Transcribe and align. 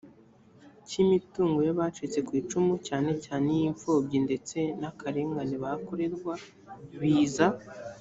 cy 0.87 0.95
imitungo 1.03 1.57
y 1.67 1.71
abacitse 1.73 2.19
ku 2.27 2.31
icumu 2.41 2.73
cyane 2.87 3.11
cyane 3.25 3.47
iy 3.57 3.63
imfubyi 3.69 4.17
ndetse 4.25 4.57
n 4.79 4.83
akarengane 4.89 5.55
bakorerwa 5.63 6.33
biza 6.99 7.47
ku 7.55 7.59